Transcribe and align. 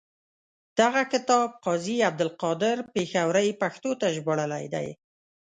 دغه 0.79 1.01
کتاب 1.13 1.47
قاضي 1.65 1.97
عبدالقادر 2.09 2.77
پیښوري 2.93 3.47
پښتو 3.61 3.91
ته 4.01 4.07
ژباړلی 4.15 4.65
دی. 4.73 4.87